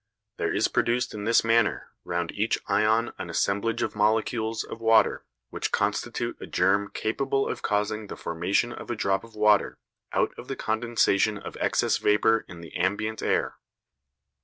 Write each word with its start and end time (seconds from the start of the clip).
There 0.37 0.51
is 0.51 0.67
produced 0.67 1.13
in 1.13 1.25
this 1.25 1.43
manner 1.43 1.91
round 2.03 2.31
each 2.31 2.57
ion 2.65 3.11
an 3.19 3.29
assemblage 3.29 3.83
of 3.83 3.95
molecules 3.95 4.63
of 4.63 4.81
water 4.81 5.23
which 5.51 5.71
constitute 5.71 6.37
a 6.41 6.47
germ 6.47 6.89
capable 6.91 7.47
of 7.47 7.61
causing 7.61 8.07
the 8.07 8.17
formation 8.17 8.73
of 8.73 8.89
a 8.89 8.95
drop 8.95 9.23
of 9.23 9.35
water 9.35 9.77
out 10.11 10.33
of 10.39 10.47
the 10.47 10.55
condensation 10.55 11.37
of 11.37 11.55
excess 11.59 11.99
vapour 11.99 12.45
in 12.47 12.61
the 12.61 12.75
ambient 12.75 13.21
air. 13.21 13.57